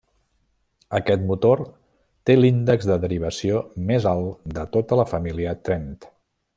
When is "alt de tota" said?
4.15-5.03